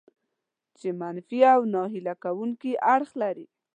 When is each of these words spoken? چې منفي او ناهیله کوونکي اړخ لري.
چې 0.79 0.87
منفي 1.01 1.39
او 1.55 1.61
ناهیله 1.73 2.13
کوونکي 2.23 2.71
اړخ 2.95 3.09
لري. 3.21 3.47